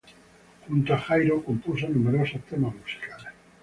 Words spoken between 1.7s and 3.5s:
numerosos temas musicales.